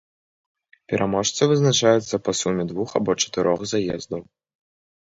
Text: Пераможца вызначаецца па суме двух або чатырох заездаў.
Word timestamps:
Пераможца 0.93 1.41
вызначаецца 1.51 2.23
па 2.29 2.37
суме 2.41 2.63
двух 2.75 2.89
або 3.03 3.11
чатырох 3.21 3.59
заездаў. 3.77 4.21